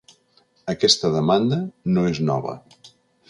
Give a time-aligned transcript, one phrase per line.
[0.73, 1.59] Aquesta demanda
[1.97, 2.57] no és nova.